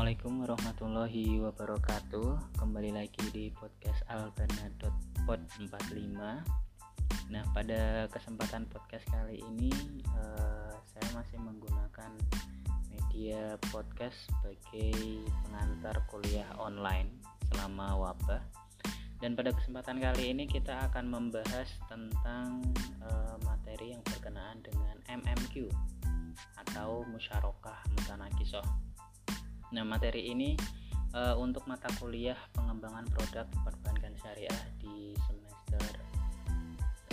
Assalamualaikum 0.00 0.48
warahmatullahi 0.48 1.44
wabarakatuh. 1.44 2.56
Kembali 2.56 2.88
lagi 2.88 3.20
di 3.36 3.52
podcast 3.52 4.00
albana.pod45 4.08 6.16
Nah 7.28 7.44
pada 7.52 8.08
kesempatan 8.08 8.64
podcast 8.72 9.04
kali 9.12 9.44
ini 9.44 9.68
uh, 10.16 10.72
Saya 10.88 11.04
masih 11.12 11.36
menggunakan 11.44 12.16
media 12.88 13.60
podcast 13.68 14.16
sebagai 14.24 15.20
pengantar 15.44 16.00
kuliah 16.08 16.48
online 16.56 17.20
selama 17.52 17.92
wabah. 18.00 18.40
Dan 19.20 19.36
pada 19.36 19.52
kesempatan 19.52 20.00
kali 20.00 20.32
ini 20.32 20.48
kita 20.48 20.80
akan 20.88 21.12
membahas 21.12 21.68
tentang 21.92 22.64
uh, 23.04 23.36
materi 23.44 23.92
yang 23.92 24.00
berkenaan 24.08 24.64
dengan 24.64 24.96
MMQ 25.12 25.68
atau 26.56 27.04
musyarakah 27.04 27.84
mutanakisoh 28.00 28.64
Nah, 29.70 29.86
materi 29.86 30.30
ini 30.30 30.58
uh, 31.14 31.34
untuk 31.38 31.66
mata 31.70 31.86
kuliah 31.98 32.38
pengembangan 32.54 33.06
produk 33.14 33.46
perbankan 33.62 34.14
syariah 34.18 34.60
di 34.82 35.14
semester 35.26 35.84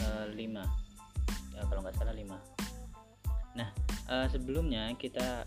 uh, 0.02 0.26
eh, 0.26 0.34
5. 0.34 1.58
Ya, 1.58 1.62
kalau 1.70 1.82
nggak 1.86 1.98
salah 1.98 2.16
5. 2.18 2.26
Nah, 3.58 3.70
uh, 4.10 4.28
sebelumnya 4.30 4.94
kita 4.98 5.46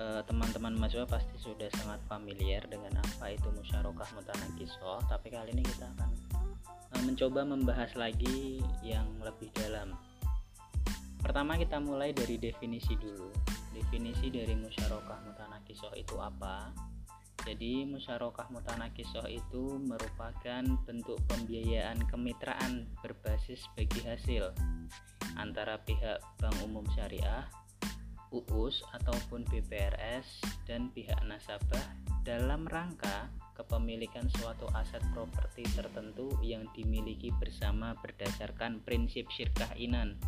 teman-teman 0.00 0.78
mahasiswa 0.78 1.02
pasti 1.02 1.34
sudah 1.36 1.66
sangat 1.74 1.98
familiar 2.06 2.62
dengan 2.70 2.94
apa 3.02 3.34
itu 3.34 3.50
musyarakah 3.50 4.06
mutanakisoh, 4.14 5.02
tapi 5.10 5.34
kali 5.34 5.50
ini 5.50 5.66
kita 5.66 5.90
akan 5.98 6.10
mencoba 7.10 7.42
membahas 7.42 7.90
lagi 7.98 8.62
yang 8.86 9.04
lebih 9.18 9.50
dalam. 9.50 9.98
Pertama 11.20 11.60
kita 11.60 11.76
mulai 11.78 12.16
dari 12.16 12.40
definisi 12.40 12.96
dulu. 12.96 13.28
Definisi 13.76 14.32
dari 14.32 14.56
musyarakah 14.56 15.20
mutanakisoh 15.28 15.92
itu 15.94 16.16
apa? 16.16 16.72
Jadi 17.44 17.88
musyarakah 17.88 18.52
mutanakisoh 18.52 19.24
itu 19.28 19.80
merupakan 19.80 20.60
bentuk 20.84 21.16
pembiayaan 21.28 22.04
kemitraan 22.12 22.84
berbasis 23.00 23.64
bagi 23.72 24.04
hasil 24.04 24.52
antara 25.40 25.80
pihak 25.80 26.20
Bank 26.36 26.56
Umum 26.60 26.84
Syariah, 26.92 27.48
UUS 28.28 28.84
ataupun 28.92 29.48
BPRS 29.48 30.44
dan 30.68 30.92
pihak 30.92 31.16
nasabah 31.24 31.96
dalam 32.28 32.68
rangka 32.68 33.32
kepemilikan 33.56 34.28
suatu 34.36 34.68
aset 34.76 35.00
properti 35.16 35.64
tertentu 35.72 36.28
yang 36.44 36.68
dimiliki 36.76 37.32
bersama 37.40 37.96
berdasarkan 38.04 38.84
prinsip 38.84 39.28
syirkah 39.32 39.72
inan 39.80 40.20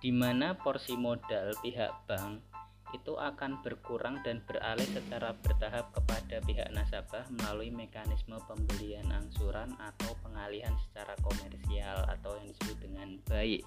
di 0.00 0.10
mana 0.10 0.56
porsi 0.56 0.96
modal 0.96 1.52
pihak 1.60 2.08
bank 2.08 2.50
itu 2.90 3.14
akan 3.14 3.62
berkurang 3.62 4.18
dan 4.26 4.42
beralih 4.48 4.86
secara 4.90 5.30
bertahap 5.38 5.94
kepada 5.94 6.42
pihak 6.42 6.68
nasabah 6.74 7.22
melalui 7.30 7.70
mekanisme 7.70 8.34
pembelian 8.50 9.06
angsuran 9.14 9.70
atau 9.78 10.10
pengalihan 10.26 10.74
secara 10.88 11.14
komersial 11.22 12.02
atau 12.18 12.34
yang 12.42 12.50
disebut 12.50 12.78
dengan 12.82 13.08
baik. 13.30 13.62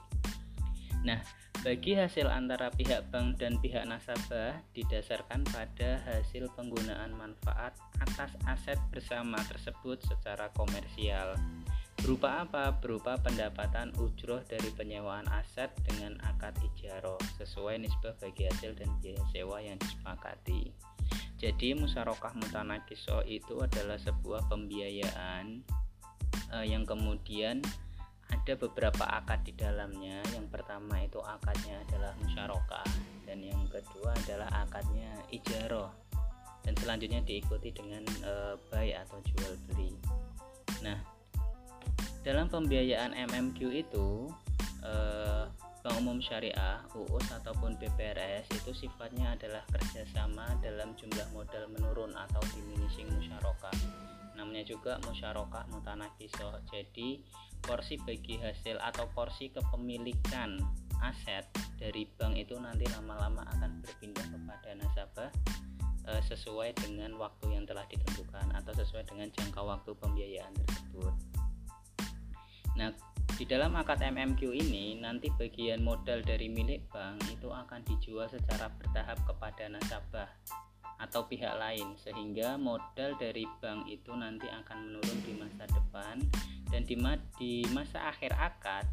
Nah, 1.03 1.19
bagi 1.63 1.95
hasil 1.95 2.27
antara 2.27 2.71
pihak 2.71 3.11
bank 3.11 3.39
dan 3.39 3.59
pihak 3.59 3.87
nasabah 3.87 4.59
didasarkan 4.75 5.47
pada 5.47 5.99
hasil 6.07 6.51
penggunaan 6.55 7.11
manfaat 7.15 7.75
atas 7.99 8.35
aset 8.47 8.79
bersama 8.91 9.39
tersebut 9.47 9.99
secara 10.03 10.51
komersial. 10.55 11.35
Berupa 12.01 12.43
apa? 12.43 12.73
Berupa 12.81 13.15
pendapatan 13.21 13.93
ujroh 14.01 14.41
dari 14.49 14.73
penyewaan 14.73 15.29
aset 15.29 15.69
dengan 15.85 16.17
akad 16.25 16.57
ijaro 16.59 17.21
sesuai 17.37 17.79
nisbah 17.79 18.17
bagi 18.17 18.49
hasil 18.49 18.73
dan 18.73 18.89
biaya 18.99 19.21
sewa 19.29 19.61
yang 19.61 19.77
disepakati. 19.77 20.73
Jadi 21.43 21.75
musyarakah 21.75 22.33
mutanakiso 22.39 23.19
itu 23.27 23.59
adalah 23.59 23.99
sebuah 23.99 24.47
pembiayaan 24.47 25.59
eh, 26.55 26.65
yang 26.65 26.87
kemudian 26.87 27.59
ada 28.31 28.53
beberapa 28.55 29.03
akad 29.03 29.43
di 29.43 29.53
dalamnya. 29.53 30.23
Yang 30.31 30.47
pertama 30.49 31.03
itu 31.03 31.19
akadnya 31.19 31.83
adalah 31.87 32.15
musyarakah 32.23 32.87
dan 33.27 33.43
yang 33.43 33.63
kedua 33.67 34.15
adalah 34.23 34.49
akadnya 34.63 35.19
ijaro 35.29 35.91
dan 36.63 36.73
selanjutnya 36.79 37.19
diikuti 37.27 37.75
dengan 37.75 38.03
eh, 38.23 38.55
buy 38.71 38.95
atau 38.95 39.19
jual 39.27 39.53
beli. 39.67 39.91
Nah, 40.79 41.12
dalam 42.23 42.47
pembiayaan 42.47 43.11
MMQ 43.13 43.59
itu 43.75 44.31
eh, 44.81 45.43
Bank 45.83 45.99
Umum 45.99 46.23
Syariah, 46.23 46.79
UUS 46.95 47.27
ataupun 47.35 47.75
BPRS 47.75 48.47
itu 48.55 48.71
sifatnya 48.71 49.35
adalah 49.35 49.59
kerjasama 49.67 50.55
dalam 50.63 50.95
jumlah 50.95 51.27
modal 51.35 51.67
menurun 51.75 52.15
atau 52.15 52.39
diminishing 52.55 53.11
musyarakah. 53.11 53.75
Namanya 54.39 54.63
juga 54.63 54.95
musyarakah 55.03 55.67
mutanakiso. 55.75 56.63
Jadi 56.71 57.19
porsi 57.59 57.99
bagi 57.99 58.39
hasil 58.39 58.79
atau 58.79 59.11
porsi 59.11 59.51
kepemilikan 59.51 60.55
aset 61.03 61.43
dari 61.75 62.07
bank 62.15 62.39
itu 62.39 62.55
nanti 62.55 62.87
lama-lama 62.87 63.43
akan 63.59 63.83
berpindah 63.83 64.23
kepada 64.23 64.69
nasabah 64.79 65.29
eh, 66.07 66.23
sesuai 66.31 66.79
dengan 66.79 67.19
waktu 67.19 67.59
yang 67.59 67.67
telah 67.67 67.83
ditentukan 67.91 68.55
atau 68.55 68.71
sesuai 68.71 69.03
dengan 69.03 69.27
jangka 69.35 69.59
waktu 69.59 69.91
pembiayaan 69.99 70.55
tersebut. 70.63 71.32
Nah, 72.73 72.89
di 73.33 73.45
dalam 73.49 73.73
akad 73.77 74.01
MMQ 74.01 74.41
ini 74.53 74.97
nanti 75.01 75.29
bagian 75.33 75.81
modal 75.81 76.21
dari 76.21 76.49
milik 76.49 76.89
bank 76.89 77.21
itu 77.29 77.49
akan 77.49 77.81
dijual 77.85 78.29
secara 78.29 78.69
bertahap 78.77 79.17
kepada 79.25 79.69
nasabah 79.69 80.29
atau 81.01 81.25
pihak 81.25 81.57
lain 81.57 81.97
sehingga 81.97 82.55
modal 82.55 83.17
dari 83.17 83.43
bank 83.59 83.89
itu 83.89 84.13
nanti 84.13 84.47
akan 84.47 84.77
menurun 84.89 85.19
di 85.25 85.33
masa 85.37 85.63
depan. 85.69 86.17
Dan 86.69 86.89
di, 86.89 86.97
ma 86.97 87.13
di 87.37 87.61
masa 87.69 88.09
akhir 88.09 88.33
akad 88.33 88.85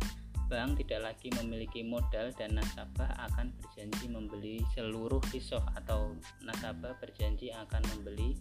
bank 0.51 0.83
tidak 0.83 1.15
lagi 1.15 1.31
memiliki 1.39 1.81
modal 1.87 2.35
dan 2.35 2.59
nasabah 2.59 3.09
akan 3.31 3.55
berjanji 3.55 4.11
membeli 4.11 4.61
seluruh 4.75 5.23
hisoh 5.31 5.63
atau 5.79 6.13
nasabah 6.43 6.99
berjanji 6.99 7.55
akan 7.55 7.81
membeli 7.95 8.35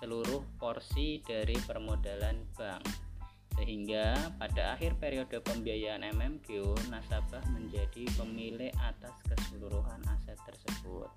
seluruh 0.00 0.40
porsi 0.56 1.20
dari 1.20 1.54
permodalan 1.68 2.40
bank 2.56 3.09
sehingga 3.58 4.14
pada 4.38 4.74
akhir 4.78 4.98
periode 5.02 5.42
pembiayaan 5.42 6.06
MMQ 6.14 6.48
nasabah 6.92 7.42
menjadi 7.50 8.06
pemilik 8.14 8.70
atas 8.78 9.14
keseluruhan 9.26 10.00
aset 10.06 10.38
tersebut. 10.46 11.10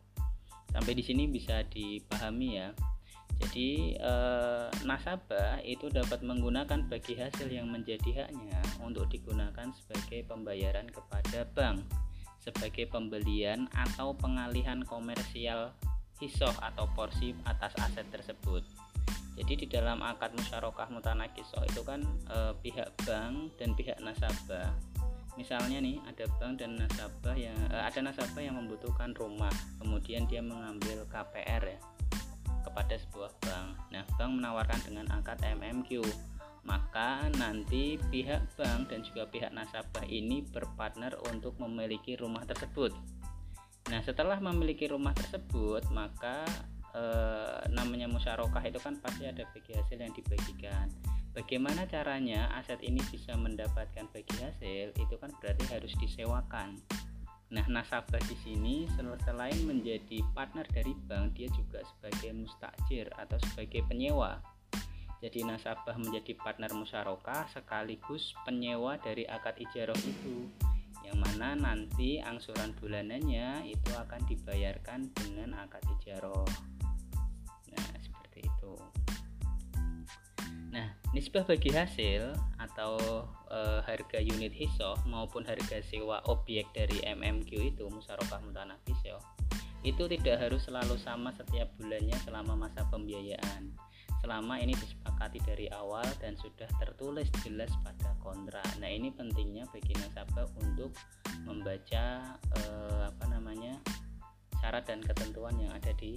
Sampai 0.74 0.94
di 0.98 1.04
sini 1.06 1.30
bisa 1.30 1.62
dipahami 1.70 2.50
ya. 2.58 2.70
Jadi 3.42 3.98
eh, 3.98 4.70
nasabah 4.86 5.60
itu 5.66 5.90
dapat 5.90 6.22
menggunakan 6.22 6.86
bagi 6.88 7.18
hasil 7.18 7.50
yang 7.50 7.70
menjadi 7.70 8.26
haknya 8.26 8.62
untuk 8.82 9.10
digunakan 9.10 9.74
sebagai 9.74 10.26
pembayaran 10.30 10.88
kepada 10.90 11.46
bank 11.52 11.82
sebagai 12.44 12.92
pembelian 12.92 13.72
atau 13.72 14.12
pengalihan 14.12 14.84
komersial 14.84 15.72
hisoh 16.20 16.52
atau 16.60 16.92
porsi 16.92 17.32
atas 17.48 17.72
aset 17.80 18.04
tersebut 18.12 18.64
jadi 19.34 19.54
di 19.58 19.68
dalam 19.70 20.00
akad 20.06 20.38
musyarakah 20.38 20.94
mutanakisoh 20.94 21.66
itu 21.66 21.82
kan 21.82 22.06
e, 22.30 22.54
pihak 22.62 22.94
bank 23.02 23.58
dan 23.58 23.74
pihak 23.74 23.98
nasabah. 23.98 24.70
Misalnya 25.34 25.82
nih 25.82 25.98
ada 26.06 26.30
bank 26.38 26.62
dan 26.62 26.78
nasabah 26.78 27.34
yang 27.34 27.58
e, 27.74 27.78
ada 27.82 28.00
nasabah 28.06 28.42
yang 28.46 28.62
membutuhkan 28.62 29.18
rumah 29.18 29.50
kemudian 29.82 30.30
dia 30.30 30.46
mengambil 30.46 31.02
KPR 31.10 31.66
ya 31.66 31.80
kepada 32.62 32.94
sebuah 32.94 33.32
bank. 33.42 33.70
Nah 33.90 34.06
bank 34.22 34.32
menawarkan 34.38 34.80
dengan 34.86 35.10
akad 35.10 35.42
MMQ 35.42 36.06
maka 36.64 37.28
nanti 37.36 38.00
pihak 38.14 38.54
bank 38.56 38.94
dan 38.94 39.02
juga 39.04 39.28
pihak 39.28 39.52
nasabah 39.52 40.06
ini 40.08 40.46
berpartner 40.46 41.18
untuk 41.28 41.58
memiliki 41.58 42.16
rumah 42.16 42.46
tersebut. 42.46 42.94
Nah 43.90 44.00
setelah 44.06 44.38
memiliki 44.40 44.88
rumah 44.88 45.12
tersebut 45.12 45.90
maka 45.92 46.46
e, 46.94 47.04
namanya 47.74 48.08
musyarakah 48.08 48.64
itu 48.64 48.80
kan 48.80 48.96
pasti 49.02 49.26
ada 49.26 49.44
bagi 49.52 49.74
hasil 49.74 49.98
yang 49.98 50.14
dibagikan. 50.14 50.88
Bagaimana 51.34 51.90
caranya 51.90 52.54
aset 52.62 52.78
ini 52.86 53.02
bisa 53.10 53.34
mendapatkan 53.34 54.06
bagi 54.14 54.38
hasil? 54.38 54.94
Itu 54.96 55.18
kan 55.18 55.34
berarti 55.42 55.66
harus 55.74 55.94
disewakan. 55.98 56.78
Nah 57.54 57.66
nasabah 57.70 58.22
di 58.26 58.38
sini 58.42 58.86
selain 58.98 59.60
menjadi 59.66 60.22
partner 60.34 60.66
dari 60.74 60.94
bank 61.06 61.38
dia 61.38 61.50
juga 61.54 61.82
sebagai 61.86 62.34
mustakjir 62.34 63.10
atau 63.18 63.38
sebagai 63.50 63.86
penyewa. 63.86 64.42
Jadi 65.22 65.46
nasabah 65.46 65.96
menjadi 65.96 66.36
partner 66.36 66.74
musyarakah 66.74 67.48
sekaligus 67.54 68.34
penyewa 68.44 68.98
dari 69.00 69.24
akad 69.30 69.56
ijarah 69.56 69.98
itu 70.04 70.50
yang 71.04 71.20
mana 71.20 71.54
nanti 71.54 72.18
angsuran 72.24 72.74
bulanannya 72.80 73.70
itu 73.70 73.92
akan 73.92 74.22
dibayarkan 74.26 75.14
dengan 75.14 75.62
akad 75.62 75.84
ijarah 77.74 78.36
itu 78.40 78.74
nah 80.74 80.88
nisbah 81.14 81.46
bagi 81.46 81.70
hasil 81.70 82.34
atau 82.58 82.98
e, 83.50 83.60
harga 83.86 84.18
unit 84.18 84.54
hisoh 84.54 84.98
maupun 85.06 85.46
harga 85.46 85.82
sewa 85.86 86.22
objek 86.26 86.66
dari 86.74 86.98
MMQ 87.06 87.78
itu 87.78 87.86
musyarakah 87.90 88.42
mutanafis 88.42 88.98
ya 89.06 89.18
itu 89.84 90.08
tidak 90.08 90.40
harus 90.40 90.64
selalu 90.64 90.96
sama 90.96 91.36
setiap 91.36 91.70
bulannya 91.78 92.16
selama 92.26 92.56
masa 92.56 92.88
pembiayaan 92.90 93.76
selama 94.24 94.56
ini 94.56 94.72
disepakati 94.80 95.44
dari 95.44 95.68
awal 95.76 96.08
dan 96.24 96.40
sudah 96.40 96.72
tertulis 96.80 97.28
jelas 97.44 97.68
pada 97.84 98.16
kontrak. 98.24 98.64
Nah, 98.80 98.88
ini 98.88 99.12
pentingnya 99.12 99.68
bagi 99.68 99.92
nasabah 100.00 100.48
untuk 100.64 100.96
membaca 101.44 102.24
eh, 102.56 103.02
apa 103.04 103.26
namanya? 103.28 103.76
syarat 104.64 104.88
dan 104.88 105.04
ketentuan 105.04 105.60
yang 105.60 105.76
ada 105.76 105.92
di 106.00 106.16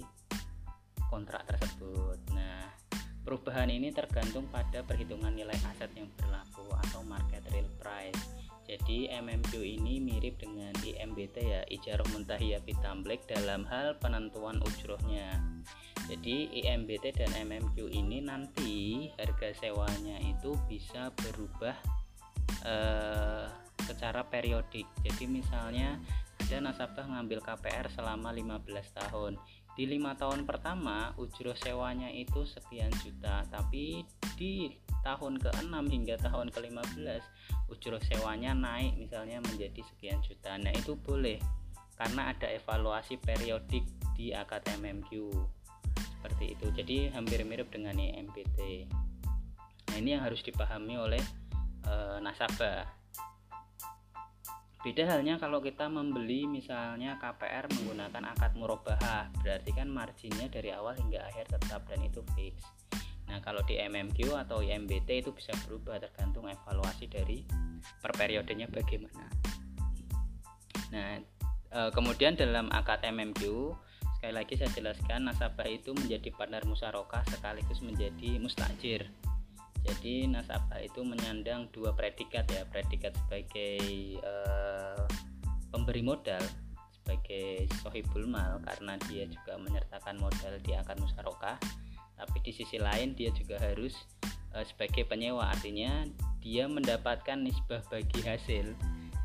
kontrak 1.07 1.43
tersebut. 1.47 2.19
Nah, 2.35 2.71
perubahan 3.23 3.67
ini 3.71 3.91
tergantung 3.91 4.47
pada 4.47 4.83
perhitungan 4.83 5.33
nilai 5.33 5.57
aset 5.67 5.91
yang 5.95 6.07
berlaku 6.19 6.67
atau 6.87 7.03
market 7.03 7.43
real 7.51 7.67
price. 7.79 8.19
Jadi 8.67 9.07
MMQ 9.07 9.63
ini 9.63 10.03
mirip 10.03 10.43
dengan 10.43 10.75
IMBT 10.83 11.35
ya, 11.39 11.63
Ijarah 11.71 12.03
Muntahiyah 12.11 12.59
Pitamblek 12.67 13.23
dalam 13.23 13.63
hal 13.63 13.95
penentuan 13.95 14.59
ujrohnya 14.59 15.39
jadi 16.07 16.47
IMBT 16.63 17.19
dan 17.19 17.31
MMQ 17.35 17.91
ini 17.91 18.23
nanti 18.23 18.73
harga 19.19 19.51
sewanya 19.59 20.15
itu 20.23 20.55
bisa 20.71 21.11
berubah 21.11 21.75
eh, 22.63 23.45
secara 23.83 24.23
periodik 24.23 24.87
jadi 25.03 25.23
misalnya 25.27 25.99
ada 26.47 26.63
nasabah 26.63 27.11
ngambil 27.11 27.43
KPR 27.43 27.91
selama 27.91 28.31
15 28.31 28.71
tahun 29.03 29.35
di 29.77 29.85
lima 29.85 30.17
tahun 30.17 30.49
pertama 30.49 31.13
ujro 31.21 31.53
sewanya 31.53 32.09
itu 32.09 32.43
sekian 32.49 32.89
juta. 33.05 33.45
Tapi 33.45 34.01
di 34.33 34.73
tahun 35.05 35.37
ke-6 35.37 35.69
hingga 35.69 36.17
tahun 36.17 36.49
ke-15 36.49 37.21
ujro 37.69 38.01
sewanya 38.01 38.57
naik 38.57 38.97
misalnya 38.97 39.37
menjadi 39.45 39.85
sekian 39.93 40.17
juta. 40.25 40.57
Nah 40.57 40.73
itu 40.73 40.97
boleh 40.97 41.37
karena 41.93 42.33
ada 42.33 42.49
evaluasi 42.49 43.21
periodik 43.21 43.85
di 44.17 44.33
akad 44.33 44.65
MMQ 44.81 45.13
seperti 45.93 46.57
itu. 46.57 46.67
Jadi 46.73 46.97
hampir 47.13 47.45
mirip 47.45 47.69
dengan 47.69 48.01
IMPT 48.01 48.89
nah 49.87 49.95
ini 49.95 50.19
yang 50.19 50.27
harus 50.27 50.43
dipahami 50.43 50.99
oleh 50.99 51.23
e, 51.87 51.93
nasabah 52.19 52.83
beda 54.85 55.03
halnya 55.09 55.41
kalau 55.41 55.57
kita 55.57 55.89
membeli 55.89 56.45
misalnya 56.45 57.17
KPR 57.17 57.65
menggunakan 57.73 58.23
akad 58.33 58.53
murabahah 58.53 59.29
berarti 59.41 59.71
kan 59.73 59.89
marginnya 59.89 60.47
dari 60.47 60.69
awal 60.69 60.93
hingga 60.93 61.25
akhir 61.33 61.49
tetap 61.57 61.83
dan 61.89 62.01
itu 62.05 62.21
fix 62.37 62.61
nah 63.27 63.43
kalau 63.43 63.59
di 63.67 63.75
MMQ 63.75 64.37
atau 64.47 64.63
IMBT 64.63 65.27
itu 65.27 65.31
bisa 65.35 65.51
berubah 65.67 65.99
tergantung 65.99 66.47
evaluasi 66.47 67.11
dari 67.11 67.43
per 67.99 68.15
periodenya 68.15 68.71
bagaimana 68.71 69.27
nah 70.93 71.19
e, 71.73 71.79
kemudian 71.91 72.39
dalam 72.39 72.71
akad 72.71 73.03
MMQ 73.03 73.75
Sekali 74.17 74.33
lagi 74.33 74.57
saya 74.57 74.73
jelaskan 74.73 75.29
nasabah 75.29 75.69
itu 75.69 75.93
menjadi 75.93 76.33
partner 76.33 76.65
musyarakah 76.65 77.21
sekaligus 77.29 77.85
menjadi 77.85 78.41
mustajir. 78.41 79.13
Jadi 79.87 80.27
nasabah 80.27 80.83
itu 80.83 80.99
menyandang 81.01 81.71
dua 81.71 81.95
predikat 81.95 82.43
ya, 82.51 82.67
predikat 82.67 83.15
sebagai 83.23 83.79
uh, 84.19 85.07
pemberi 85.71 86.03
modal 86.03 86.43
sebagai 86.91 87.71
sohibul 87.79 88.27
mal 88.27 88.59
karena 88.67 88.99
dia 89.07 89.23
juga 89.31 89.55
menyertakan 89.55 90.19
modal 90.19 90.59
di 90.59 90.75
akad 90.75 90.99
musyarakah. 90.99 91.55
Tapi 92.19 92.37
di 92.43 92.51
sisi 92.51 92.75
lain 92.75 93.15
dia 93.15 93.31
juga 93.31 93.55
harus 93.63 93.95
uh, 94.51 94.65
sebagai 94.67 95.07
penyewa 95.07 95.47
artinya 95.47 96.03
dia 96.43 96.67
mendapatkan 96.67 97.39
nisbah 97.39 97.79
bagi 97.87 98.19
hasil 98.27 98.75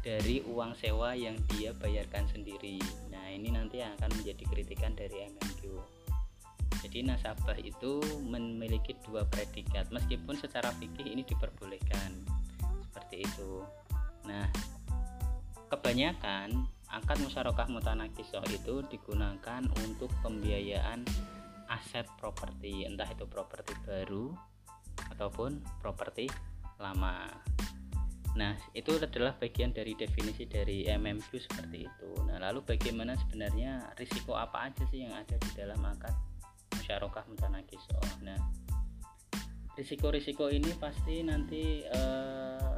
dari 0.03 0.43
uang 0.47 0.75
sewa 0.79 1.15
yang 1.15 1.39
dia 1.55 1.71
bayarkan 1.79 2.27
sendiri. 2.31 2.83
Nah, 3.11 3.31
ini 3.31 3.55
nanti 3.55 3.79
yang 3.79 3.95
akan 3.99 4.11
menjadi 4.19 4.45
kritikan 4.51 4.95
dari 4.99 5.31
MMQ. 5.31 6.02
Jadi 6.83 7.07
nasabah 7.07 7.55
itu 7.63 8.03
memiliki 8.27 8.99
dua 9.07 9.23
predikat 9.31 9.87
meskipun 9.95 10.35
secara 10.35 10.75
fikih 10.83 11.15
ini 11.15 11.23
diperbolehkan. 11.23 12.27
Seperti 12.91 13.23
itu. 13.23 13.63
Nah, 14.27 14.51
kebanyakan 15.71 16.67
akad 16.91 17.23
musyarakah 17.23 17.71
mutanakisoh 17.71 18.45
itu 18.51 18.83
digunakan 18.91 19.63
untuk 19.87 20.11
pembiayaan 20.21 21.07
aset 21.71 22.05
properti, 22.21 22.85
entah 22.85 23.09
itu 23.09 23.25
properti 23.25 23.73
baru 23.87 24.35
ataupun 25.17 25.65
properti 25.81 26.29
lama. 26.77 27.31
Nah, 28.33 28.57
itu 28.73 28.97
adalah 28.97 29.37
bagian 29.37 29.77
dari 29.77 29.93
definisi 29.93 30.49
dari 30.49 30.89
MMQ 30.89 31.31
seperti 31.37 31.85
itu. 31.85 32.11
Nah, 32.29 32.41
lalu 32.41 32.65
bagaimana 32.65 33.17
sebenarnya 33.17 33.93
risiko 33.97 34.37
apa 34.37 34.73
aja 34.73 34.85
sih 34.89 35.05
yang 35.05 35.13
ada 35.13 35.37
di 35.37 35.51
dalam 35.53 35.81
akad 35.85 36.32
musyarakah 36.79 37.25
mutanakis? 37.29 37.83
Oh, 37.97 38.15
nah, 38.25 38.39
risiko-risiko 39.77 40.53
ini 40.53 40.73
pasti 40.77 41.25
nanti 41.25 41.85
eh, 41.85 42.77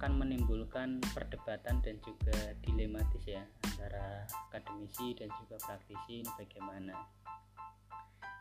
akan 0.00 0.16
menimbulkan 0.16 1.00
perdebatan 1.12 1.84
dan 1.84 1.96
juga 2.00 2.56
dilematis 2.64 3.20
ya 3.28 3.44
antara 3.68 4.24
akademisi 4.48 5.12
dan 5.12 5.28
juga 5.44 5.60
praktisi 5.60 6.24
ini 6.24 6.30
bagaimana. 6.40 6.96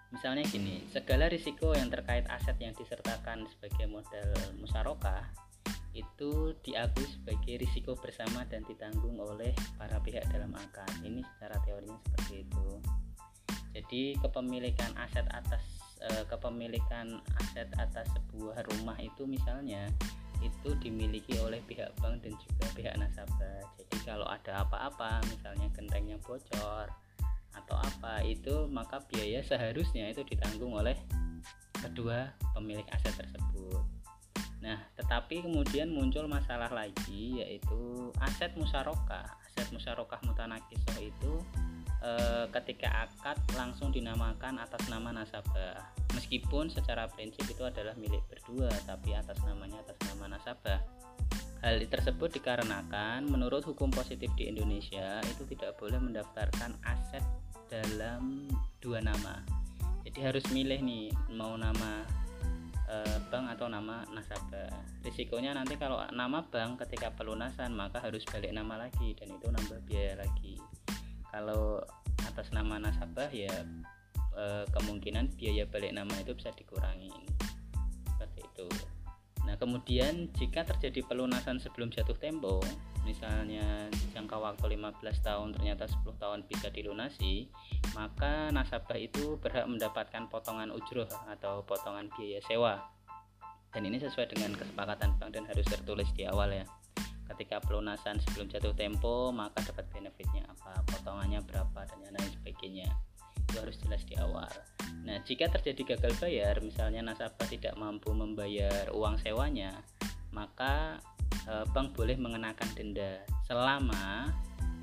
Misalnya 0.10 0.48
gini, 0.48 0.82
segala 0.90 1.30
risiko 1.30 1.76
yang 1.76 1.92
terkait 1.92 2.26
aset 2.32 2.58
yang 2.58 2.74
disertakan 2.74 3.46
sebagai 3.46 3.86
modal 3.86 4.34
musyarakah 4.58 5.50
itu 5.94 6.56
diakui 6.64 7.06
sebagai 7.06 7.62
risiko 7.62 7.98
bersama 7.98 8.46
dan 8.48 8.64
ditanggung 8.66 9.20
oleh 9.20 9.54
para 9.78 10.00
pihak 10.00 10.26
dalam 10.32 10.54
akad. 10.56 10.90
Ini 11.04 11.22
secara 11.36 11.60
teorinya 11.66 12.00
seperti 12.08 12.46
itu. 12.48 12.68
Jadi 13.76 14.18
kepemilikan 14.18 14.92
aset 14.98 15.26
atas 15.30 15.62
e, 16.02 16.10
kepemilikan 16.26 17.22
aset 17.38 17.70
atas 17.78 18.08
sebuah 18.16 18.66
rumah 18.74 18.98
itu 18.98 19.30
misalnya 19.30 19.88
itu 20.40 20.72
dimiliki 20.80 21.36
oleh 21.44 21.60
pihak 21.68 21.92
bank 22.00 22.24
dan 22.24 22.34
juga 22.40 22.66
pihak 22.76 22.96
nasabah. 22.96 23.60
Jadi 23.76 23.98
kalau 24.08 24.28
ada 24.28 24.64
apa-apa, 24.64 25.20
misalnya 25.28 25.68
gentengnya 25.76 26.16
bocor 26.24 26.88
atau 27.52 27.76
apa 27.76 28.24
itu, 28.24 28.70
maka 28.72 29.04
biaya 29.12 29.44
seharusnya 29.44 30.08
itu 30.08 30.24
ditanggung 30.24 30.72
oleh 30.72 30.96
kedua 31.76 32.32
pemilik 32.56 32.88
aset 32.96 33.16
tersebut. 33.20 33.84
Nah, 34.60 34.80
tetapi 35.00 35.44
kemudian 35.44 35.88
muncul 35.92 36.28
masalah 36.28 36.68
lagi 36.72 37.40
yaitu 37.40 38.12
aset 38.20 38.52
musyarakah. 38.60 39.28
Aset 39.52 39.72
musyarakah 39.72 40.20
mutanakisoh 40.28 41.00
itu 41.00 41.34
e, 41.98 42.12
ketika 42.54 43.10
akad 43.10 43.38
langsung 43.58 43.90
dinamakan 43.90 44.62
atas 44.62 44.86
nama 44.92 45.10
nasabah. 45.10 45.82
Meskipun 46.14 46.70
secara 46.70 47.10
prinsip 47.10 47.46
itu 47.50 47.64
adalah 47.66 47.94
milik 47.98 48.22
berdua, 48.30 48.70
tapi 48.86 49.14
atas 49.14 49.38
namanya 49.46 49.82
atas 49.82 49.98
nama 50.10 50.38
nasabah. 50.38 50.80
Hal 51.60 51.84
tersebut 51.92 52.40
dikarenakan 52.40 53.28
menurut 53.28 53.68
hukum 53.68 53.92
positif 53.92 54.32
di 54.40 54.48
Indonesia 54.48 55.20
itu 55.28 55.44
tidak 55.52 55.76
boleh 55.76 56.00
mendaftarkan 56.00 56.80
aset 56.88 57.22
dalam 57.68 58.48
dua 58.80 59.04
nama. 59.04 59.44
Jadi 60.08 60.20
harus 60.24 60.46
milih 60.50 60.80
nih 60.82 61.12
mau 61.36 61.60
nama 61.60 62.08
Eh, 62.90 63.18
bank 63.30 63.54
atau 63.54 63.70
nama 63.70 64.02
nasabah. 64.10 64.74
Risikonya 65.06 65.54
nanti 65.54 65.78
kalau 65.78 66.02
nama 66.10 66.42
bank 66.42 66.82
ketika 66.82 67.14
pelunasan 67.14 67.70
maka 67.78 68.02
harus 68.02 68.26
balik 68.26 68.50
nama 68.50 68.82
lagi 68.82 69.14
dan 69.14 69.30
itu 69.30 69.46
nambah 69.46 69.86
biaya 69.86 70.18
lagi. 70.18 70.58
Kalau 71.30 71.82
atas 72.26 72.50
nama 72.52 72.82
nasabah 72.82 73.30
ya 73.30 73.54
e, 74.34 74.44
kemungkinan 74.74 75.38
biaya 75.38 75.70
balik 75.70 75.94
nama 75.94 76.12
itu 76.20 76.34
bisa 76.34 76.50
dikurangi. 76.54 77.14
Seperti 78.10 78.40
itu. 78.44 78.68
Nah, 79.48 79.56
kemudian 79.58 80.30
jika 80.38 80.62
terjadi 80.68 81.02
pelunasan 81.08 81.58
sebelum 81.58 81.90
jatuh 81.90 82.18
tempo, 82.18 82.62
misalnya 83.10 83.90
jangka 84.14 84.38
waktu 84.38 84.78
15 84.78 85.02
tahun 85.26 85.58
ternyata 85.58 85.90
10 85.90 86.22
tahun 86.22 86.40
bisa 86.46 86.70
dilunasi 86.70 87.50
maka 87.98 88.54
nasabah 88.54 89.02
itu 89.02 89.40
berhak 89.42 89.66
mendapatkan 89.66 90.30
potongan 90.30 90.70
ujroh 90.70 91.10
atau 91.32 91.66
potongan 91.66 92.06
biaya 92.14 92.38
sewa 92.46 92.78
dan 93.74 93.82
ini 93.86 93.98
sesuai 93.98 94.30
dengan 94.30 94.54
kesepakatan 94.54 95.18
bank 95.18 95.30
dan 95.34 95.46
harus 95.50 95.66
tertulis 95.66 96.10
di 96.14 96.30
awal 96.30 96.54
ya 96.54 96.66
ketika 97.36 97.62
pelunasan 97.62 98.18
sebelum 98.24 98.50
jatuh 98.50 98.74
tempo 98.74 99.30
maka 99.30 99.62
dapat 99.64 99.86
benefitnya 99.94 100.46
apa? 100.50 100.82
Potongannya 100.90 101.42
berapa? 101.46 101.86
Dan 101.90 102.14
lain 102.14 102.32
sebagainya. 102.42 102.90
Itu 103.50 103.62
harus 103.62 103.78
jelas 103.82 104.02
di 104.06 104.18
awal. 104.18 104.50
Nah 105.06 105.22
jika 105.26 105.50
terjadi 105.50 105.96
gagal 105.96 106.18
bayar 106.22 106.62
misalnya 106.62 107.02
nasabah 107.02 107.48
tidak 107.50 107.74
mampu 107.78 108.14
membayar 108.14 108.90
uang 108.94 109.18
sewanya 109.22 109.74
maka 110.30 111.02
Eh, 111.50 111.66
bank 111.74 111.98
boleh 111.98 112.14
mengenakan 112.18 112.70
denda. 112.78 113.26
Selama 113.50 114.30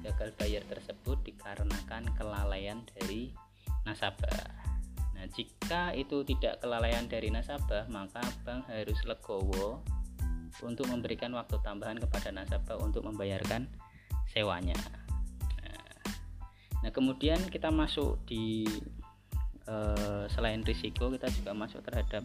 gagal 0.02 0.34
bayar 0.34 0.62
tersebut 0.66 1.18
dikarenakan 1.22 2.10
kelalaian 2.18 2.82
dari 2.94 3.30
nasabah. 3.86 4.66
Nah, 5.14 5.26
jika 5.30 5.94
itu 5.94 6.26
tidak 6.26 6.58
kelalaian 6.58 7.06
dari 7.06 7.30
nasabah, 7.30 7.86
maka 7.86 8.22
bank 8.42 8.66
harus 8.66 8.98
legowo 9.06 9.78
untuk 10.64 10.88
memberikan 10.88 11.32
waktu 11.36 11.60
tambahan 11.60 12.00
kepada 12.00 12.32
nasabah 12.32 12.80
untuk 12.80 13.04
membayarkan 13.04 13.68
sewanya. 14.32 14.76
Nah, 14.76 15.02
nah 16.84 16.90
kemudian 16.92 17.40
kita 17.50 17.68
masuk 17.72 18.20
di 18.24 18.64
uh, 19.68 20.24
selain 20.30 20.62
risiko 20.62 21.12
kita 21.12 21.28
juga 21.34 21.52
masuk 21.52 21.82
terhadap 21.84 22.24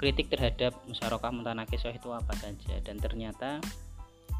kritik 0.00 0.32
terhadap 0.32 0.72
musyarakah 0.88 1.28
mutanakisoh 1.28 1.92
itu 1.92 2.08
apa 2.10 2.32
saja. 2.40 2.80
Dan 2.80 2.96
ternyata 2.96 3.60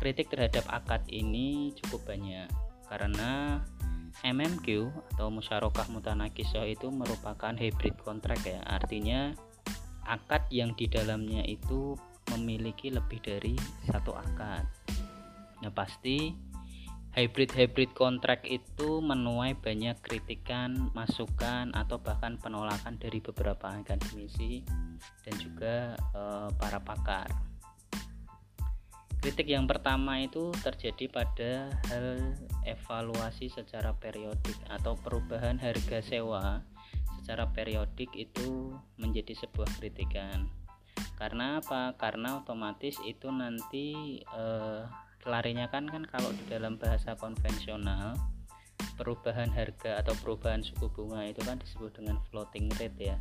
kritik 0.00 0.32
terhadap 0.32 0.64
akad 0.72 1.04
ini 1.12 1.76
cukup 1.76 2.16
banyak. 2.16 2.48
Karena 2.88 3.60
MMQ 4.24 4.66
atau 5.14 5.28
musyarakah 5.28 5.86
mutanakisoh 5.92 6.64
itu 6.64 6.88
merupakan 6.88 7.52
hybrid 7.52 7.94
kontrak 8.00 8.40
ya. 8.42 8.64
Artinya 8.64 9.36
akad 10.08 10.48
yang 10.48 10.72
di 10.72 10.88
dalamnya 10.88 11.44
itu 11.44 11.94
memiliki 12.32 12.90
lebih 12.94 13.18
dari 13.22 13.54
satu 13.86 14.14
akad 14.14 14.64
nah 15.60 15.72
pasti 15.74 16.50
hybrid-hybrid 17.10 17.90
kontrak 17.90 18.46
itu 18.46 19.02
menuai 19.02 19.58
banyak 19.58 19.98
kritikan, 19.98 20.94
masukan 20.94 21.74
atau 21.74 21.98
bahkan 21.98 22.38
penolakan 22.38 23.02
dari 23.02 23.18
beberapa 23.18 23.66
akademisi 23.66 24.62
dan 25.26 25.34
juga 25.42 25.98
e, 26.14 26.22
para 26.54 26.78
pakar. 26.78 27.28
Kritik 29.20 29.52
yang 29.52 29.68
pertama 29.68 30.22
itu 30.24 30.48
terjadi 30.64 31.04
pada 31.12 31.52
hal 31.92 32.32
evaluasi 32.64 33.52
secara 33.52 33.92
periodik 33.92 34.56
atau 34.72 34.96
perubahan 34.96 35.60
harga 35.60 36.00
sewa 36.00 36.64
secara 37.20 37.44
periodik 37.52 38.08
itu 38.16 38.72
menjadi 38.96 39.36
sebuah 39.44 39.68
kritikan. 39.76 40.48
Karena 41.16 41.60
apa? 41.60 41.94
Karena 42.00 42.40
otomatis 42.40 42.96
itu 43.04 43.28
nanti 43.28 44.18
eh, 44.24 44.82
larinya 45.28 45.68
kan 45.68 45.84
kan 45.84 46.08
kalau 46.08 46.32
di 46.32 46.44
dalam 46.48 46.80
bahasa 46.80 47.12
konvensional 47.16 48.16
perubahan 48.96 49.52
harga 49.52 50.00
atau 50.00 50.16
perubahan 50.20 50.64
suku 50.64 50.88
bunga 50.92 51.28
itu 51.28 51.40
kan 51.44 51.60
disebut 51.60 51.92
dengan 52.00 52.16
floating 52.28 52.72
rate 52.80 53.12
ya 53.12 53.16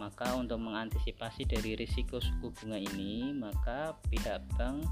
maka 0.00 0.34
untuk 0.34 0.58
mengantisipasi 0.58 1.46
dari 1.46 1.76
risiko 1.76 2.18
suku 2.18 2.50
bunga 2.52 2.80
ini 2.80 3.32
maka 3.36 3.94
pihak 4.08 4.40
bank 4.56 4.84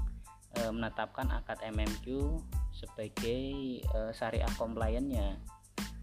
e, 0.57 0.61
menetapkan 0.69 1.27
akad 1.33 1.59
MMQ 1.65 2.37
sebagai 2.73 3.41
e, 3.81 3.99
syariah 4.13 4.49
compliantnya 4.55 5.37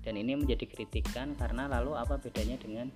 dan 0.02 0.14
ini 0.18 0.34
menjadi 0.34 0.66
kritikan 0.66 1.38
karena 1.38 1.70
lalu 1.70 1.94
apa 1.96 2.18
bedanya 2.18 2.58
dengan 2.58 2.90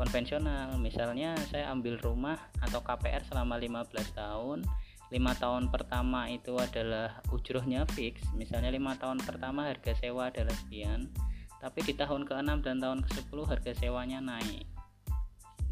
konvensional. 0.00 0.80
Misalnya 0.80 1.36
saya 1.52 1.68
ambil 1.68 2.00
rumah 2.00 2.40
atau 2.64 2.80
KPR 2.80 3.20
selama 3.28 3.60
15 3.60 4.16
tahun 4.16 4.64
lima 5.10 5.34
tahun 5.34 5.74
pertama 5.74 6.30
itu 6.30 6.56
adalah 6.56 7.20
ujrohnya 7.28 7.84
fix. 7.92 8.24
Misalnya 8.32 8.72
lima 8.72 8.96
tahun 8.96 9.20
pertama 9.20 9.68
harga 9.68 9.92
sewa 10.00 10.32
adalah 10.32 10.56
sekian 10.64 11.12
tapi 11.60 11.84
di 11.84 11.92
tahun 11.92 12.24
ke-6 12.24 12.64
dan 12.64 12.80
tahun 12.80 13.04
ke-10 13.04 13.38
harga 13.44 13.72
sewanya 13.76 14.18
naik. 14.24 14.64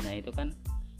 Nah 0.05 0.13
itu 0.13 0.29
kan 0.37 0.53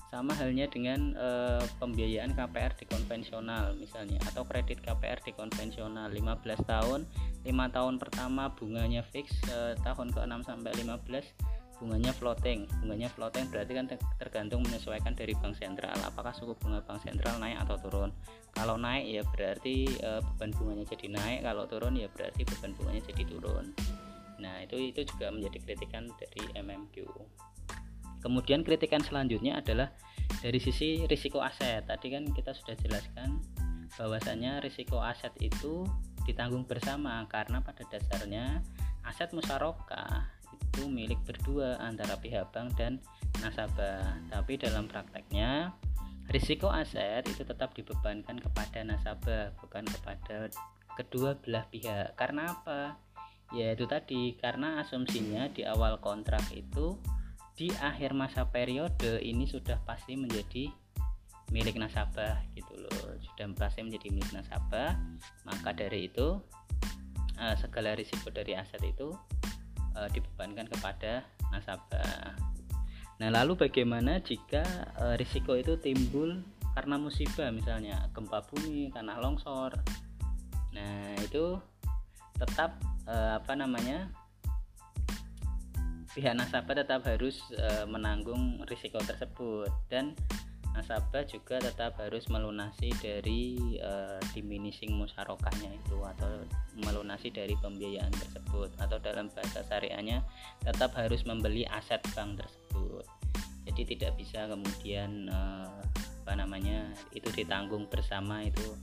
sama 0.09 0.33
halnya 0.33 0.65
dengan 0.65 1.13
e, 1.13 1.29
pembiayaan 1.77 2.33
KPR 2.33 2.73
di 2.81 2.89
konvensional 2.89 3.77
misalnya 3.77 4.17
atau 4.25 4.49
kredit 4.49 4.81
KPR 4.81 5.21
di 5.21 5.37
konvensional. 5.37 6.09
15 6.09 6.65
tahun 6.65 7.05
5 7.45 7.77
tahun 7.77 7.95
pertama 8.01 8.49
bunganya 8.57 9.05
fix 9.05 9.37
e, 9.53 9.77
tahun 9.85 10.09
ke-6 10.17 10.49
sampai 10.49 10.73
15 10.81 11.58
bunganya 11.79 12.13
floating. 12.15 12.67
Bunganya 12.83 13.09
floating 13.11 13.49
berarti 13.49 13.73
kan 13.73 13.87
tergantung 14.19 14.61
menyesuaikan 14.67 15.15
dari 15.15 15.33
bank 15.39 15.57
sentral. 15.57 15.95
Apakah 16.05 16.35
suku 16.35 16.55
bunga 16.59 16.83
bank 16.83 17.03
sentral 17.03 17.39
naik 17.39 17.63
atau 17.65 17.79
turun? 17.79 18.11
Kalau 18.53 18.77
naik 18.77 19.07
ya 19.07 19.23
berarti 19.25 19.87
e, 19.89 20.11
beban 20.23 20.51
bunganya 20.55 20.85
jadi 20.91 21.07
naik. 21.15 21.41
Kalau 21.47 21.65
turun 21.71 21.95
ya 21.95 22.11
berarti 22.11 22.43
beban 22.45 22.75
bunganya 22.75 23.03
jadi 23.07 23.23
turun. 23.27 23.75
Nah 24.43 24.63
itu 24.63 24.77
itu 24.79 25.07
juga 25.07 25.31
menjadi 25.31 25.59
kritikan 25.63 26.11
dari 26.19 26.43
MMQ 26.59 26.95
kemudian 28.19 28.67
kritikan 28.67 29.03
selanjutnya 29.03 29.63
adalah 29.63 29.95
dari 30.43 30.59
sisi 30.61 31.07
risiko 31.07 31.41
aset. 31.43 31.87
Tadi 31.87 32.07
kan 32.13 32.25
kita 32.31 32.53
sudah 32.55 32.77
jelaskan 32.79 33.41
bahwasanya 33.97 34.61
risiko 34.63 35.01
aset 35.01 35.33
itu 35.41 35.87
ditanggung 36.29 36.69
bersama 36.69 37.25
karena 37.27 37.65
pada 37.65 37.89
dasarnya 37.89 38.61
aset 39.09 39.33
musyarakah 39.33 40.38
itu 40.59 40.91
milik 40.91 41.19
berdua 41.25 41.79
antara 41.79 42.19
pihak 42.19 42.51
bank 42.51 42.75
dan 42.75 42.99
nasabah. 43.41 44.19
Tapi 44.31 44.59
dalam 44.59 44.91
prakteknya 44.91 45.73
risiko 46.29 46.69
aset 46.69 47.25
itu 47.31 47.47
tetap 47.47 47.73
dibebankan 47.73 48.37
kepada 48.37 48.85
nasabah 48.85 49.55
bukan 49.63 49.87
kepada 49.87 50.53
kedua 50.99 51.39
belah 51.41 51.65
pihak. 51.71 52.19
Karena 52.19 52.53
apa? 52.53 52.99
Ya 53.57 53.73
itu 53.73 53.89
tadi 53.89 54.37
karena 54.37 54.85
asumsinya 54.85 55.49
di 55.49 55.65
awal 55.65 55.97
kontrak 56.05 56.45
itu 56.53 57.01
di 57.59 57.73
akhir 57.81 58.15
masa 58.15 58.47
periode 58.47 59.19
ini 59.25 59.49
sudah 59.49 59.83
pasti 59.83 60.15
menjadi 60.15 60.71
milik 61.49 61.81
nasabah 61.81 62.45
gitu 62.53 62.77
loh 62.77 63.17
sudah 63.19 63.49
pasti 63.57 63.81
menjadi 63.81 64.13
milik 64.13 64.31
nasabah 64.37 64.95
maka 65.49 65.73
dari 65.73 66.07
itu 66.13 66.39
eh, 67.41 67.57
segala 67.57 67.97
risiko 67.97 68.29
dari 68.29 68.53
aset 68.53 68.85
itu 68.85 69.17
e, 69.99 70.15
dibebankan 70.15 70.71
kepada 70.71 71.27
nasabah. 71.51 72.39
Nah, 73.19 73.29
lalu 73.35 73.59
bagaimana 73.59 74.23
jika 74.23 74.63
e, 74.95 75.19
risiko 75.19 75.59
itu 75.59 75.75
timbul 75.83 76.39
karena 76.79 76.95
musibah 76.95 77.51
misalnya 77.51 78.07
gempa 78.15 78.47
bumi, 78.47 78.95
tanah 78.95 79.19
longsor. 79.19 79.75
Nah, 80.71 81.19
itu 81.19 81.59
tetap 82.39 82.79
e, 83.11 83.17
apa 83.35 83.59
namanya? 83.59 84.07
pihak 86.09 86.35
nasabah 86.35 86.75
tetap 86.83 87.07
harus 87.07 87.39
e, 87.55 87.87
menanggung 87.87 88.59
risiko 88.67 88.99
tersebut 88.99 89.71
dan 89.87 90.17
nasabah 90.79 91.27
juga 91.27 91.59
tetap 91.59 91.99
harus 91.99 92.31
melunasi 92.31 92.95
dari 93.03 93.59
uh, 93.83 94.23
diminishing 94.31 94.95
musyarakahnya 94.95 95.75
itu 95.75 95.99
atau 95.99 96.47
melunasi 96.79 97.35
dari 97.35 97.59
pembiayaan 97.59 98.15
tersebut 98.15 98.71
atau 98.79 99.03
dalam 99.03 99.27
bahasa 99.35 99.67
syariahnya 99.67 100.23
tetap 100.63 100.95
harus 100.95 101.27
membeli 101.27 101.67
aset 101.67 101.99
bank 102.15 102.39
tersebut. 102.39 103.03
Jadi 103.67 103.83
tidak 103.99 104.15
bisa 104.15 104.47
kemudian 104.47 105.27
uh, 105.27 105.83
apa 106.23 106.39
namanya 106.39 106.87
itu 107.11 107.27
ditanggung 107.35 107.91
bersama 107.91 108.47
itu 108.47 108.79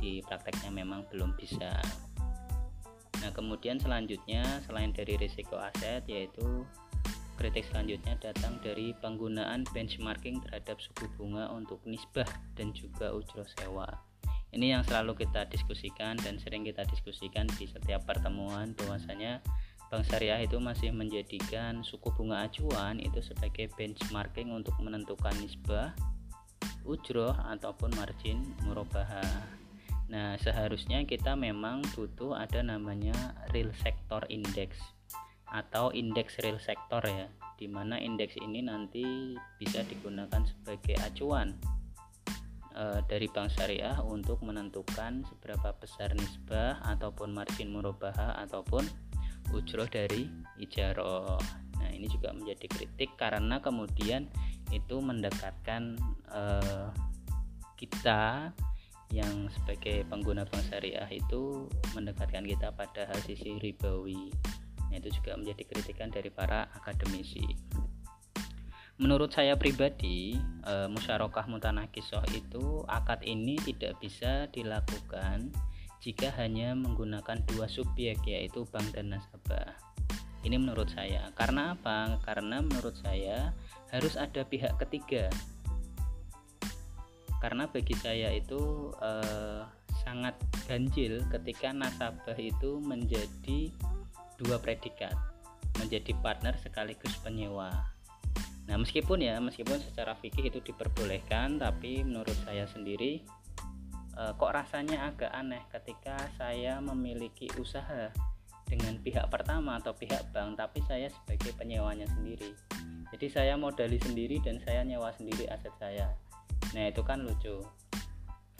di 0.00 0.24
prakteknya 0.24 0.72
memang 0.72 1.04
belum 1.12 1.36
bisa. 1.36 1.76
Nah 3.20 3.30
kemudian 3.36 3.76
selanjutnya 3.76 4.64
selain 4.64 4.96
dari 4.96 5.20
risiko 5.20 5.60
aset 5.60 6.08
yaitu 6.08 6.64
Kritik 7.34 7.66
selanjutnya 7.66 8.14
datang 8.22 8.62
dari 8.62 8.94
penggunaan 9.02 9.66
benchmarking 9.74 10.38
terhadap 10.46 10.78
suku 10.78 11.10
bunga 11.18 11.50
untuk 11.50 11.82
nisbah 11.82 12.26
dan 12.54 12.70
juga 12.70 13.10
ujro 13.10 13.42
sewa. 13.58 13.90
Ini 14.54 14.78
yang 14.78 14.82
selalu 14.86 15.26
kita 15.26 15.50
diskusikan 15.50 16.14
dan 16.22 16.38
sering 16.38 16.62
kita 16.62 16.86
diskusikan 16.86 17.50
di 17.58 17.66
setiap 17.66 18.06
pertemuan 18.06 18.70
bahwasanya 18.78 19.42
Bank 19.90 20.06
Syariah 20.06 20.46
itu 20.46 20.62
masih 20.62 20.94
menjadikan 20.94 21.82
suku 21.82 22.14
bunga 22.14 22.46
acuan 22.46 23.02
itu 23.02 23.18
sebagai 23.18 23.66
benchmarking 23.74 24.54
untuk 24.54 24.78
menentukan 24.78 25.34
nisbah, 25.42 25.90
ujro 26.86 27.34
ataupun 27.50 27.90
margin 27.98 28.46
murabaha. 28.62 29.26
Nah, 30.06 30.38
seharusnya 30.38 31.02
kita 31.02 31.34
memang 31.34 31.82
butuh 31.98 32.38
ada 32.38 32.62
namanya 32.62 33.34
real 33.50 33.74
sector 33.82 34.22
index 34.30 34.78
atau 35.54 35.94
indeks 35.94 36.42
real 36.42 36.58
sektor 36.58 36.98
ya 37.06 37.30
di 37.54 37.70
mana 37.70 37.94
indeks 38.02 38.34
ini 38.42 38.66
nanti 38.66 39.38
bisa 39.62 39.86
digunakan 39.86 40.42
sebagai 40.42 40.98
acuan 40.98 41.54
e, 42.74 42.98
dari 43.06 43.30
bank 43.30 43.54
syariah 43.54 43.94
untuk 44.02 44.42
menentukan 44.42 45.22
seberapa 45.22 45.70
besar 45.78 46.10
nisbah 46.18 46.82
ataupun 46.82 47.30
margin 47.30 47.70
murabaha 47.70 48.34
ataupun 48.42 48.82
ujroh 49.54 49.86
dari 49.86 50.26
ijaroh 50.58 51.38
nah 51.78 51.90
ini 51.94 52.10
juga 52.10 52.34
menjadi 52.34 52.66
kritik 52.66 53.14
karena 53.14 53.62
kemudian 53.62 54.26
itu 54.74 54.98
mendekatkan 54.98 55.94
e, 56.34 56.42
kita 57.78 58.50
yang 59.14 59.46
sebagai 59.54 60.02
pengguna 60.10 60.42
bank 60.42 60.66
syariah 60.66 61.06
itu 61.06 61.70
mendekatkan 61.94 62.42
kita 62.42 62.74
pada 62.74 63.06
hal 63.06 63.18
sisi 63.22 63.62
ribawi 63.62 64.34
Nah, 64.90 64.96
itu 64.96 65.08
juga 65.14 65.36
menjadi 65.38 65.62
kritikan 65.64 66.08
dari 66.10 66.28
para 66.28 66.68
akademisi. 66.74 67.44
Menurut 68.94 69.34
saya 69.34 69.58
pribadi, 69.58 70.38
e, 70.38 70.74
musyarakah 70.86 71.50
mutanakisoh 71.50 72.22
itu 72.30 72.86
akad 72.86 73.26
ini 73.26 73.58
tidak 73.58 73.98
bisa 73.98 74.46
dilakukan 74.54 75.50
jika 75.98 76.30
hanya 76.38 76.78
menggunakan 76.78 77.42
dua 77.50 77.66
subjek 77.66 78.22
yaitu 78.22 78.62
bank 78.70 78.94
dan 78.94 79.10
nasabah. 79.10 79.74
Ini 80.46 80.62
menurut 80.62 80.94
saya. 80.94 81.26
Karena 81.34 81.74
apa? 81.74 82.22
Karena 82.22 82.62
menurut 82.62 82.94
saya 82.94 83.50
harus 83.90 84.14
ada 84.14 84.46
pihak 84.46 84.78
ketiga. 84.78 85.26
Karena 87.42 87.66
bagi 87.66 87.98
saya 87.98 88.30
itu 88.30 88.94
e, 89.02 89.10
sangat 90.06 90.38
ganjil 90.70 91.18
ketika 91.34 91.74
nasabah 91.74 92.38
itu 92.38 92.78
menjadi 92.78 93.74
dua 94.40 94.58
predikat 94.58 95.14
menjadi 95.78 96.14
partner 96.22 96.54
sekaligus 96.58 97.14
penyewa. 97.20 97.70
Nah 98.64 98.76
meskipun 98.80 99.20
ya 99.20 99.36
meskipun 99.42 99.76
secara 99.82 100.16
fikih 100.16 100.48
itu 100.48 100.62
diperbolehkan 100.64 101.60
tapi 101.60 102.00
menurut 102.06 102.34
saya 102.46 102.64
sendiri 102.64 103.20
eh, 104.16 104.32
kok 104.34 104.52
rasanya 104.54 105.10
agak 105.10 105.30
aneh 105.34 105.60
ketika 105.68 106.16
saya 106.38 106.80
memiliki 106.80 107.50
usaha 107.60 108.08
dengan 108.64 108.96
pihak 109.04 109.28
pertama 109.28 109.76
atau 109.76 109.92
pihak 109.92 110.32
bank 110.32 110.56
tapi 110.56 110.80
saya 110.88 111.12
sebagai 111.12 111.52
penyewanya 111.58 112.08
sendiri. 112.08 112.56
Jadi 113.12 113.26
saya 113.30 113.54
modali 113.54 114.00
sendiri 114.00 114.40
dan 114.40 114.58
saya 114.64 114.82
nyewa 114.82 115.12
sendiri 115.12 115.46
aset 115.52 115.74
saya. 115.76 116.08
Nah 116.72 116.88
itu 116.88 117.04
kan 117.04 117.22
lucu. 117.22 117.60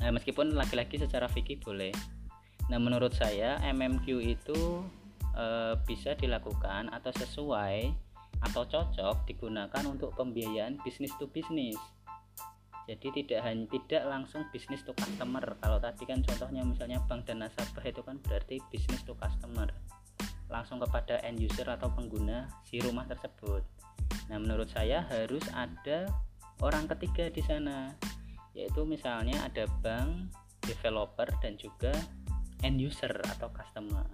Nah 0.04 0.10
meskipun 0.12 0.52
laki-laki 0.52 1.00
secara 1.00 1.26
fikih 1.30 1.58
boleh 1.64 1.94
nah 2.72 2.80
menurut 2.80 3.12
saya 3.12 3.60
MMQ 3.60 4.06
itu 4.24 4.80
e, 5.34 5.46
bisa 5.84 6.14
dilakukan 6.14 6.88
atau 6.94 7.10
sesuai 7.12 7.92
atau 8.42 8.62
cocok 8.66 9.26
digunakan 9.28 9.84
untuk 9.86 10.14
pembiayaan 10.14 10.80
bisnis 10.82 11.14
to 11.18 11.26
bisnis. 11.30 11.78
Jadi 12.84 13.24
tidak 13.24 13.40
hanya 13.48 13.64
tidak 13.72 14.02
langsung 14.04 14.44
bisnis 14.52 14.84
to 14.84 14.92
customer. 14.92 15.56
Kalau 15.58 15.80
tadi 15.80 16.04
kan 16.04 16.20
contohnya 16.20 16.60
misalnya 16.62 17.00
bank 17.08 17.24
dan 17.24 17.40
nasabah 17.40 17.84
itu 17.84 18.04
kan 18.04 18.20
berarti 18.20 18.60
bisnis 18.68 19.00
to 19.08 19.16
customer. 19.16 19.72
Langsung 20.52 20.76
kepada 20.84 21.16
end 21.24 21.40
user 21.40 21.64
atau 21.64 21.88
pengguna 21.88 22.44
si 22.68 22.84
rumah 22.84 23.08
tersebut. 23.08 23.64
Nah 24.28 24.36
menurut 24.36 24.68
saya 24.68 25.08
harus 25.08 25.44
ada 25.56 26.04
orang 26.60 26.84
ketiga 26.92 27.32
di 27.32 27.40
sana 27.40 27.96
yaitu 28.52 28.86
misalnya 28.86 29.40
ada 29.42 29.66
bank 29.82 30.30
developer 30.62 31.26
dan 31.42 31.56
juga 31.58 31.90
end 32.62 32.78
user 32.78 33.10
atau 33.34 33.48
customer 33.50 34.06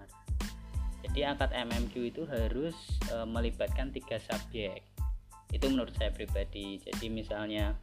jadi 1.07 1.33
akad 1.33 1.51
MMQ 1.57 1.95
itu 2.13 2.23
harus 2.29 2.77
e, 3.09 3.25
melibatkan 3.25 3.89
tiga 3.91 4.21
subjek. 4.21 4.85
Itu 5.51 5.67
menurut 5.73 5.97
saya 5.97 6.13
pribadi. 6.13 6.79
Jadi 6.85 7.07
misalnya 7.09 7.75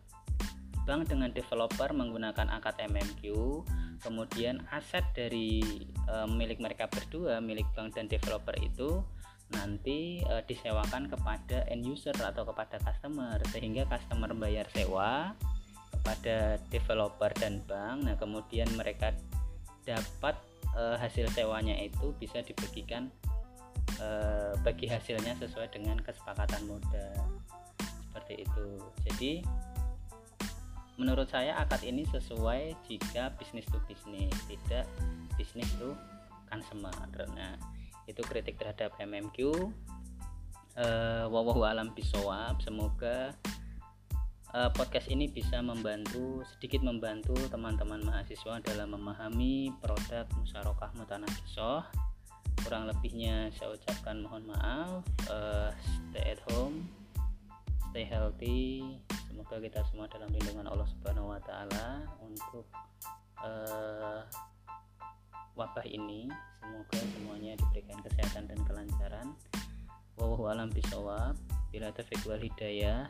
bank 0.87 1.11
dengan 1.11 1.33
developer 1.35 1.91
menggunakan 1.91 2.47
akad 2.47 2.79
MMQ 2.79 3.23
kemudian 3.99 4.63
aset 4.69 5.03
dari 5.17 5.59
e, 6.05 6.15
milik 6.29 6.61
mereka 6.61 6.85
berdua 6.87 7.41
milik 7.41 7.65
bank 7.73 7.97
dan 7.97 8.05
developer 8.05 8.53
itu 8.61 9.01
nanti 9.51 10.21
e, 10.21 10.33
disewakan 10.45 11.09
kepada 11.09 11.65
end 11.67 11.83
user 11.83 12.15
atau 12.15 12.45
kepada 12.45 12.77
customer. 12.79 13.41
Sehingga 13.51 13.89
customer 13.89 14.31
bayar 14.37 14.69
sewa 14.71 15.33
kepada 15.91 16.61
developer 16.71 17.33
dan 17.35 17.65
bank. 17.65 18.07
Nah 18.07 18.15
kemudian 18.15 18.69
mereka 18.77 19.11
dapat 19.83 20.39
e, 20.77 20.83
hasil 21.01 21.25
sewanya 21.33 21.73
itu 21.81 22.13
bisa 22.21 22.45
dibagikan 22.45 23.09
e, 23.97 24.07
bagi 24.61 24.85
hasilnya 24.85 25.33
sesuai 25.41 25.73
dengan 25.73 25.97
kesepakatan 25.97 26.69
modal 26.69 27.17
seperti 28.07 28.45
itu. 28.45 28.67
Jadi 29.09 29.33
menurut 30.97 31.29
saya 31.29 31.57
akad 31.57 31.85
ini 31.85 32.05
sesuai 32.09 32.73
jika 32.89 33.33
bisnis 33.37 33.65
to 33.69 33.77
bisnis 33.85 34.33
tidak 34.49 34.89
bisnis 35.37 35.69
to 35.77 35.93
consumer 36.49 36.89
nah 37.37 37.53
itu 38.09 38.17
kritik 38.25 38.57
terhadap 38.57 38.97
MMQ 38.97 39.69
uh, 40.79 41.25
wawahu 41.27 41.67
alam 41.67 41.91
bisawab. 41.91 42.57
Semoga 42.63 43.35
uh, 44.53 44.69
podcast 44.71 45.09
ini 45.11 45.27
bisa 45.27 45.59
membantu 45.59 46.45
sedikit 46.55 46.85
membantu 46.85 47.35
teman-teman 47.49 48.03
mahasiswa 48.05 48.61
dalam 48.63 48.93
memahami 48.93 49.73
produk 49.81 50.29
musyarakah 50.37 50.91
mutanasisoh 50.95 51.83
kurang 52.63 52.89
lebihnya 52.89 53.47
saya 53.55 53.79
ucapkan 53.79 54.19
mohon 54.23 54.43
maaf. 54.49 55.05
Uh, 55.29 55.71
stay 56.11 56.35
at 56.35 56.41
home 56.51 56.83
stay 57.97 58.05
healthy. 58.05 58.83
Semoga 59.25 59.57
kita 59.57 59.81
semua 59.89 60.05
dalam 60.05 60.29
lindungan 60.29 60.69
Allah 60.69 60.85
Subhanahu 60.85 61.33
wa 61.33 61.41
taala. 61.41 62.05
Untuk 62.21 62.69
uh, 63.41 64.21
wabah 65.57 65.85
ini 65.89 66.29
semoga 66.61 66.99
semuanya 67.17 67.57
diberikan 67.57 67.97
kesehatan 68.05 68.45
dan 68.45 68.59
kelancaran. 68.69 69.27
Wallahu 70.13 70.45
alam 70.45 70.69
bisawab 70.69 71.33
bila 71.73 71.89
taufiq 71.89 72.21
wal 72.29 72.37
hidayah 72.37 73.09